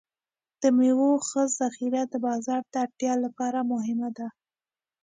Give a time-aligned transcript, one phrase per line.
[0.61, 4.27] د میوو ښه ذخیره د بازار د اړتیا لپاره مهمه ده.